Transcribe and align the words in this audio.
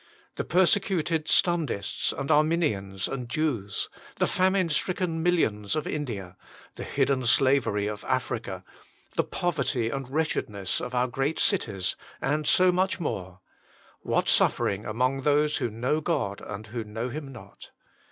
The 0.35 0.43
persecuted 0.43 1.25
Stundists 1.27 2.11
and 2.11 2.31
Armenians 2.31 3.07
and 3.07 3.29
Jews, 3.29 3.87
the 4.15 4.25
famine 4.25 4.69
stricken 4.69 5.21
millions 5.21 5.75
of 5.75 5.85
India, 5.85 6.37
the 6.73 6.83
hidden 6.83 7.23
slavery 7.25 7.85
of 7.85 8.03
Africa, 8.07 8.63
the 9.15 9.23
poverty 9.23 9.91
and 9.91 10.09
wretchedness 10.09 10.81
of 10.81 10.95
our 10.95 11.07
great 11.07 11.37
cities 11.37 11.95
and 12.19 12.47
so 12.47 12.71
much 12.71 12.99
more: 12.99 13.41
what 13.99 14.27
suffering 14.27 14.87
among 14.87 15.21
those 15.21 15.57
who 15.57 15.69
know 15.69 16.01
God 16.01 16.41
and 16.41 16.65
who 16.65 16.83
know 16.83 17.09
Him 17.09 17.27
not. 17.31 17.69